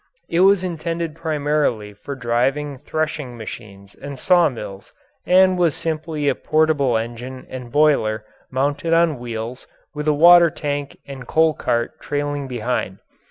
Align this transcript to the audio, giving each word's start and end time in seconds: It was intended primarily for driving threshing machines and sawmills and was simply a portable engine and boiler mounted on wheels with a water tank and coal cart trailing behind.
It 0.27 0.39
was 0.39 0.63
intended 0.63 1.13
primarily 1.13 1.93
for 1.93 2.15
driving 2.15 2.79
threshing 2.79 3.37
machines 3.37 3.93
and 3.93 4.17
sawmills 4.17 4.93
and 5.27 5.59
was 5.59 5.75
simply 5.75 6.27
a 6.27 6.33
portable 6.33 6.97
engine 6.97 7.45
and 7.51 7.71
boiler 7.71 8.25
mounted 8.49 8.93
on 8.95 9.19
wheels 9.19 9.67
with 9.93 10.07
a 10.07 10.11
water 10.13 10.49
tank 10.49 10.97
and 11.05 11.27
coal 11.27 11.53
cart 11.53 12.01
trailing 12.01 12.47
behind. 12.47 12.97